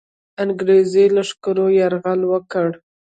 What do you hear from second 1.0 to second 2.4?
لښکرو یرغل